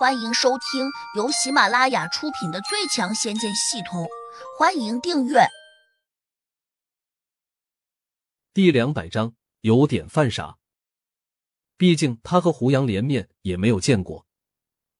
[0.00, 4.04] 欢迎收听由喜马拉雅出品的《最强仙剑系统》，
[4.58, 5.40] 欢迎订阅。
[8.54, 10.56] 第两百章有点犯傻，
[11.76, 14.26] 毕竟他和胡杨连面也没有见过，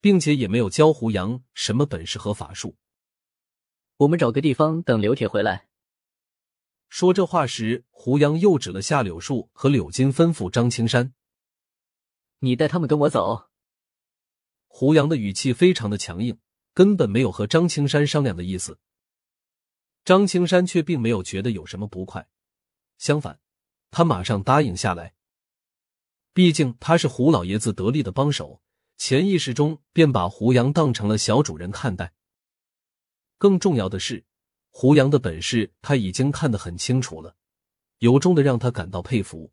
[0.00, 2.78] 并且也没有教胡杨什么本事和法术。
[3.98, 5.68] 我们找个地方等刘铁回来。
[6.88, 11.12] 说这话时，胡杨又指了下柳树和柳金，吩咐张青山
[12.40, 13.50] ：“你带他们跟我走。”
[14.78, 16.38] 胡杨的语气非常的强硬，
[16.74, 18.78] 根本没有和张青山商量的意思。
[20.04, 22.28] 张青山却并没有觉得有什么不快，
[22.98, 23.40] 相反，
[23.90, 25.14] 他马上答应下来。
[26.34, 28.60] 毕竟他是胡老爷子得力的帮手，
[28.98, 32.12] 潜意识中便把胡杨当成了小主人看待。
[33.38, 34.26] 更重要的是，
[34.68, 37.34] 胡杨的本事他已经看得很清楚了，
[38.00, 39.50] 由衷的让他感到佩服。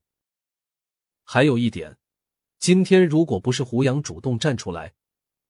[1.23, 1.98] 还有一点，
[2.59, 4.94] 今天如果不是胡杨主动站出来，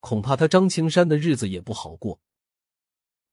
[0.04, 2.20] 恐怕他张青山的日子也不好过。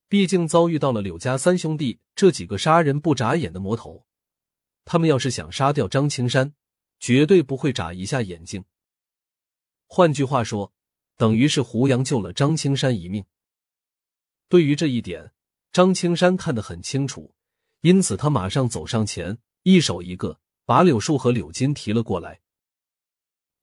[0.07, 4.05] 毕竟遭遇到了柳家三兄弟这几个杀人不眨眼的魔头，
[4.85, 6.53] 他们要是想杀掉张青山，
[6.97, 8.63] 绝对不会眨一下眼睛。
[9.85, 10.71] 换句话说，
[11.17, 13.25] 等于是胡杨救了张青山一命。
[14.47, 15.33] 对于这一点，
[15.73, 17.35] 张青山看得很清楚，
[17.81, 22.39] 因此他马上走上前，一手一个把柳树和柳金提了过来。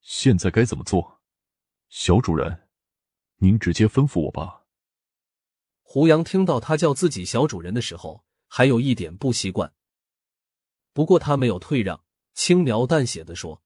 [0.02, 1.22] 现在该怎么做，
[1.88, 2.67] 小主人？
[3.38, 4.64] 您直接吩咐我吧。
[5.82, 9.72] 胡杨听到他叫自己小主人的时候，还有一点不习惯。
[10.92, 13.62] 不过他没有退让，轻描淡写的说：“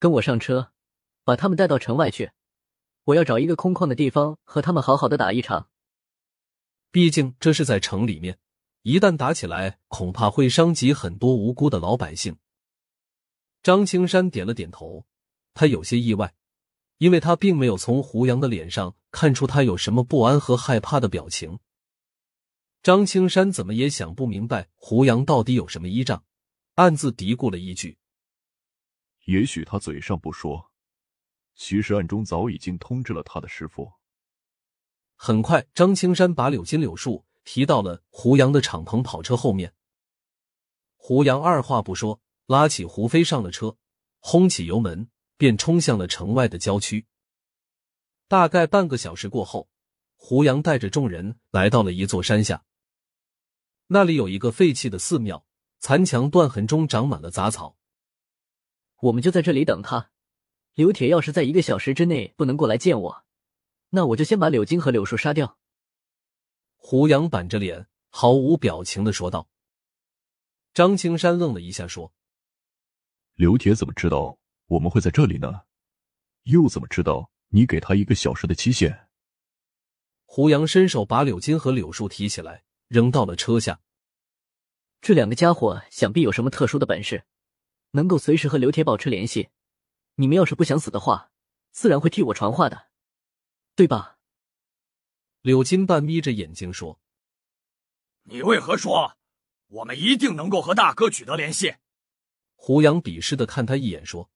[0.00, 0.72] 跟我上车，
[1.22, 2.32] 把他们带到城外去。
[3.04, 5.68] 我要找一个空旷的地方和他们好好的打一场。
[6.90, 8.38] 毕竟这是在城里面，
[8.82, 12.38] 一旦打起来，恐怕会伤及很多无辜的老百姓。”
[13.62, 15.06] 张青山点了点头，
[15.52, 16.34] 他有些意外。
[16.98, 21.58] 因为他并没有从胡杨的脸上看出他有什么不安和害怕的表情，
[22.82, 26.24] 张青山怎么也想不明白胡杨到底有什么依仗，
[26.74, 27.98] 暗自嘀咕了一句
[29.26, 30.70] ：“也许他嘴上不说，
[31.54, 33.92] 其实暗中早已经通知了他的师傅。”
[35.16, 39.74] 很快，张青山把柳金、柳树提到了胡杨的敞篷跑车后面。
[40.96, 43.76] 胡杨二话不说，拉起胡飞上了车，
[44.18, 45.08] 轰起油门。
[45.36, 47.06] 便冲向了城外的郊区。
[48.28, 49.68] 大概半个小时过后，
[50.16, 52.64] 胡杨带着众人来到了一座山下。
[53.88, 55.46] 那里有一个废弃的寺庙，
[55.78, 57.76] 残墙断痕中长满了杂草。
[59.00, 60.10] 我们就在这里等他。
[60.74, 63.24] 刘铁要是在一个小时之内不能过来见我，
[63.90, 65.58] 那我就先把柳金和柳树杀掉。
[66.76, 69.48] 胡杨板着脸，毫无表情的说道。
[70.74, 72.12] 张青山愣了一下，说
[73.36, 75.62] ：“刘铁怎么知道？”我们会在这里呢，
[76.42, 79.08] 又怎么知道你给他一个小时的期限？
[80.24, 83.80] 胡杨伸手把柳金和柳树提起来，扔到了车下。
[85.00, 87.24] 这两个家伙想必有什么特殊的本事，
[87.92, 89.50] 能够随时和刘铁保持联系。
[90.16, 91.30] 你们要是不想死的话，
[91.70, 92.88] 自然会替我传话的，
[93.76, 94.18] 对吧？
[95.42, 96.98] 柳金半眯着眼睛说
[98.24, 99.16] ：“你为何说
[99.68, 101.76] 我们一定能够和大哥取得联系？”
[102.56, 104.28] 胡杨鄙视的看他一眼说。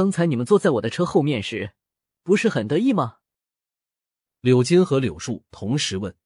[0.00, 1.74] 刚才你们坐在我的车后面时，
[2.22, 3.18] 不是很得意吗？
[4.40, 6.16] 柳金和柳树同时问：“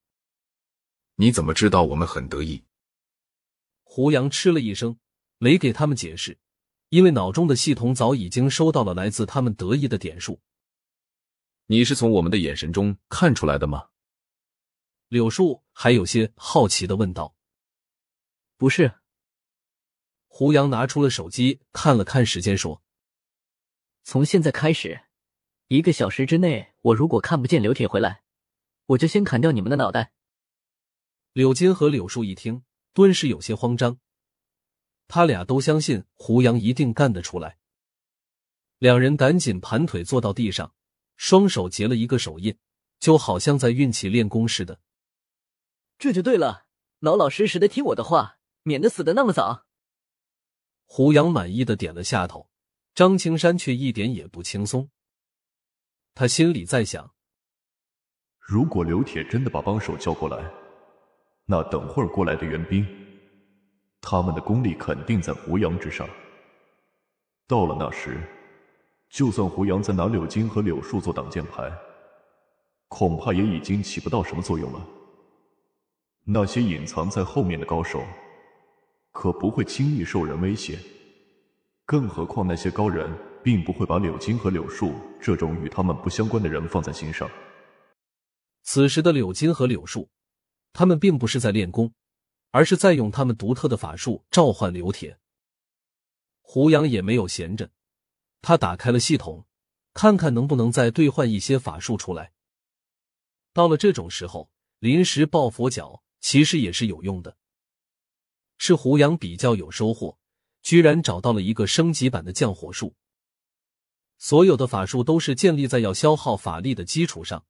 [1.18, 2.66] 你怎么知道我们很得意？”
[3.82, 5.00] 胡杨嗤了一声，
[5.38, 6.38] 没给他们解释，
[6.90, 10.40] 因为脑中的系统早已经收到了来自他们得意的点数。
[11.66, 13.88] 你是从我们的眼神中看出来的吗？
[15.08, 17.34] 柳树还有些好奇的问道。
[18.56, 19.00] “不是。”
[20.30, 22.83] 胡杨拿出了手机看了看时间，说。
[24.04, 25.06] 从现在开始，
[25.68, 28.22] 一个小时之内，我如果看不见刘铁回来，
[28.84, 30.12] 我就先砍掉你们的脑袋。
[31.32, 33.98] 柳金和柳树一听，顿时有些慌张。
[35.08, 37.56] 他俩都相信胡杨一定干得出来。
[38.78, 40.74] 两人赶紧盘腿坐到地上，
[41.16, 42.58] 双手结了一个手印，
[43.00, 44.80] 就好像在运气练功似的。
[45.98, 46.66] 这就对了，
[47.00, 49.64] 老老实实的听我的话，免得死的那么早。
[50.84, 52.50] 胡杨满意的点了下头。
[52.94, 54.88] 张青山却一点也不轻松，
[56.14, 57.10] 他心里在想：
[58.38, 60.48] 如果刘铁真的把帮手叫过来，
[61.44, 62.86] 那等会儿过来的援兵，
[64.00, 66.08] 他们的功力肯定在胡杨之上。
[67.48, 68.16] 到了那时，
[69.10, 71.76] 就算胡杨再拿柳金和柳树做挡箭牌，
[72.86, 74.86] 恐怕也已经起不到什么作用了。
[76.22, 78.04] 那些隐藏在后面的高手，
[79.10, 80.78] 可不会轻易受人威胁。
[81.86, 83.10] 更何况那些高人
[83.42, 87.30] 并不会把柳金和柳树这种与他们不相关的人放在心上。
[88.62, 90.08] 此时的柳金和柳树，
[90.72, 91.92] 他们并不是在练功，
[92.50, 95.18] 而是在用他们独特的法术召唤柳铁。
[96.40, 97.70] 胡杨也没有闲着，
[98.40, 99.46] 他打开了系统，
[99.92, 102.32] 看看能不能再兑换一些法术出来。
[103.52, 107.36] 到了这种时候，临时抱佛脚其实也是有用的。
[108.56, 110.16] 是胡杨比较有收获，
[110.64, 112.94] 居然找到了一个升级版的降火术。
[114.18, 117.44] 所有的法术都是建立在要消耗法力的基础上。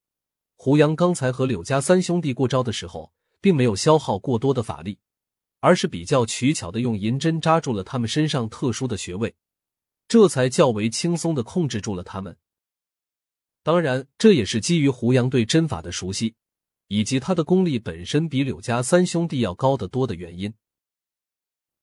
[0.56, 4.98] 胡杨刚才和柳家三兄弟过招的时候，并没有消耗过多的法力，
[5.60, 9.34] 而是比较取巧的用银针扎住了他们身上特殊的穴位，
[10.08, 12.36] 这才较为轻松的控制住了他们。
[13.62, 16.34] 当然，这也是基于胡杨对针法的熟悉，
[16.88, 20.52] 以及他的功力本身比柳家三兄弟要高得多的原因。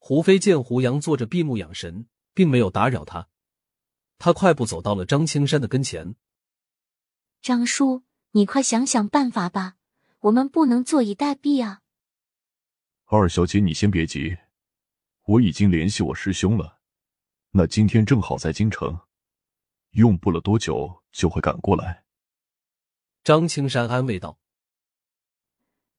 [0.04, 3.30] 胡飞见胡杨坐着闭目养神，并没有打扰他，
[4.18, 6.16] 他快步走到了张青山的跟前。
[7.42, 8.04] 张叔。
[8.34, 9.76] 你快想想办法吧，
[10.22, 11.82] 我们不能坐以待毙啊！
[13.08, 14.38] 二小姐，你先别急，
[15.24, 16.80] 我已经联系我师兄了，
[17.50, 19.02] 那今天正好在京城，
[19.90, 22.06] 用不了多久就会赶过来。
[23.22, 24.40] 张青山安慰道：“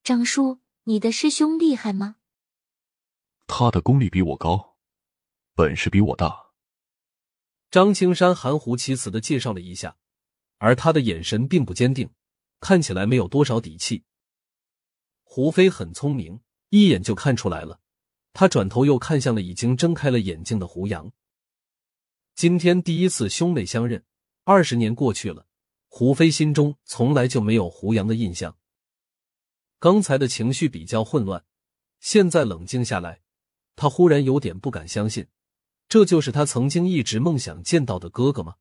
[0.03, 2.17] 张叔，你的师兄厉害吗？”
[3.55, 4.79] 他的功力比我高，
[5.55, 6.53] 本事比我大。
[7.71, 9.99] 张青山含糊其辞的介绍了一下，
[10.57, 12.09] 而他的眼神并不坚定。
[12.61, 14.05] 看起来没有多少底气。
[15.23, 16.41] 胡飞很聪明，
[16.71, 17.83] 一眼就看出来了。
[18.33, 21.13] 他转头又看向了已经睁开了眼睛的胡杨。
[22.35, 24.03] 今天第一次兄妹相认，
[24.45, 25.47] 二十年过去了，
[25.89, 28.57] 胡飞心中从来就没有胡杨的印象。
[29.79, 31.45] 刚才的情绪比较混乱，
[32.01, 33.21] 现在冷静下来，
[33.75, 35.29] 他忽然有点不敢相信，
[35.89, 38.57] 这就是他曾经一直梦想见到的哥哥吗？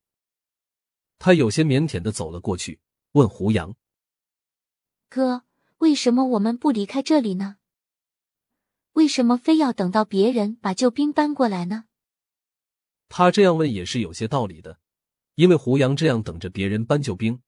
[1.19, 2.81] 他有些腼腆的走了过去，
[3.11, 3.75] 问胡杨。
[5.09, 5.43] 哥，
[5.77, 7.57] 为什么我们不离开这里呢？
[8.93, 11.85] 为什么非要等到别人把救兵搬过来呢？
[13.07, 14.79] 他这样问也是有些道理的，
[15.35, 17.41] 因为胡杨这样等着别人搬救兵，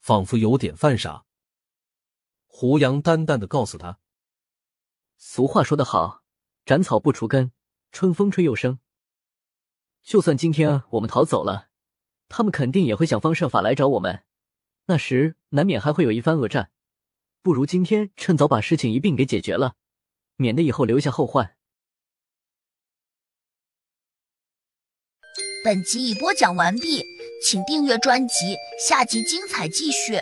[0.00, 1.24] 仿佛有点犯傻。
[2.46, 3.98] 胡杨淡淡的告诉他
[5.16, 6.19] ：“俗话说得好，
[6.64, 7.52] 斩草不除根，
[7.92, 8.78] 春风吹又生。
[10.02, 11.68] 就算今天我们逃走了，
[12.28, 14.24] 他们肯定也会想方设法来找我们，
[14.86, 16.70] 那时难免还会有一番恶战。”
[17.42, 19.74] 不如今天趁早把事情一并给解决了，
[20.36, 21.56] 免得以后留下后患。
[25.64, 27.02] 本集已播讲完毕，
[27.42, 30.20] 请订阅专辑，下集精彩继续。